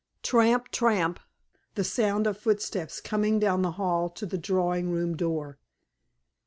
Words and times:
Tramp! 0.23 0.69
tramp! 0.69 1.19
the 1.75 1.83
sound 1.83 2.25
of 2.25 2.35
footsteps 2.35 2.99
coming 2.99 3.37
down 3.37 3.61
the 3.61 3.73
hall 3.73 4.09
to 4.09 4.25
the 4.25 4.35
drawing 4.35 4.89
room 4.89 5.15
door. 5.15 5.59